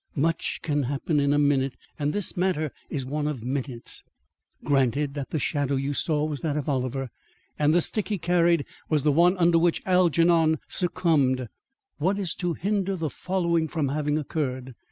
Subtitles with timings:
[0.15, 4.03] Much can happen in a minute, and this matter is one of minutes.
[4.63, 7.11] Granted that the shadow you saw was that of Oliver,
[7.59, 11.47] and the stick he carried was the one under which Algernon succumbed,
[11.99, 14.73] what is to hinder the following from, having occurred.